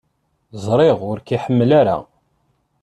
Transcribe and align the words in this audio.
Ẓriɣ 0.65 0.97
ur 1.09 1.17
k-iḥemmel 1.21 1.71
ara. 1.79 1.97